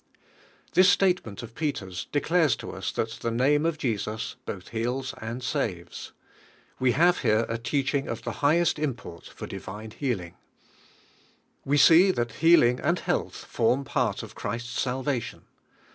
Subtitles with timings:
[0.73, 5.13] This statement of Peter's de flares to us that the jaame of Jesus both heals
[5.21, 6.11] arid wives.
[6.79, 10.29] We have here a teach inn of the highest import for divine heal j ti
[10.31, 10.37] *r..
[11.65, 15.45] We sec that healing and health form pari of Christ's salvation.